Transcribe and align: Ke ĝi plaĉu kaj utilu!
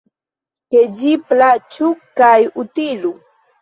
Ke 0.75 0.81
ĝi 1.03 1.13
plaĉu 1.29 1.93
kaj 2.25 2.35
utilu! 2.67 3.19